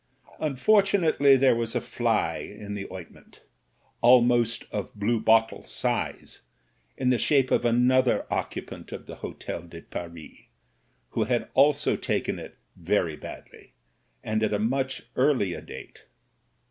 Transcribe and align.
i6o 0.01 0.03
MEN, 0.03 0.17
WOMEN 0.17 0.31
AND 0.31 0.39
GUNS 0.39 0.49
Unfortunately, 0.61 1.35
there 1.37 1.55
was 1.55 1.75
a 1.75 1.79
fly 1.79 2.37
in 2.39 2.73
the 2.73 2.87
ointment— 2.91 3.41
almost 4.01 4.63
of 4.71 4.95
bluebottle 4.95 5.61
size— 5.61 6.41
^in 6.99 7.11
the 7.11 7.19
shape 7.19 7.51
of 7.51 7.63
another 7.65 8.25
oc 8.33 8.49
cupant 8.49 8.91
of 8.91 9.05
the 9.05 9.17
Hotel 9.17 9.61
de 9.61 9.83
Paris, 9.83 10.39
who 11.09 11.25
had 11.25 11.49
also 11.53 11.95
taken 11.95 12.39
it 12.39 12.57
very 12.75 13.15
badly, 13.15 13.75
and 14.23 14.41
at 14.41 14.55
a 14.55 14.57
much 14.57 15.03
earlier 15.15 15.61
date. 15.61 16.05